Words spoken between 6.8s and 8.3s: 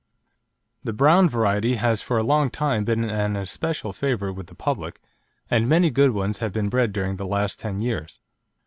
during the last ten years.